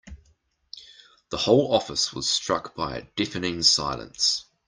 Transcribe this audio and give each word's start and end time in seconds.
The 1.29 1.37
whole 1.37 1.71
office 1.75 2.11
was 2.11 2.27
struck 2.27 2.73
by 2.73 2.97
a 2.97 3.03
deafening 3.15 3.61
silence. 3.61 4.45